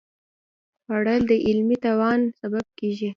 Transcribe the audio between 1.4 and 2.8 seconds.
علمي توان سبب